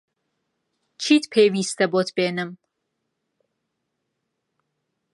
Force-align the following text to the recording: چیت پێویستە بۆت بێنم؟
چیت 1.01 1.23
پێویستە 1.33 1.85
بۆت 1.91 2.09
بێنم؟ 2.17 2.51